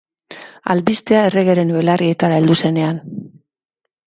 [0.75, 2.99] Albistea erregeren belarrietara heldu zenean.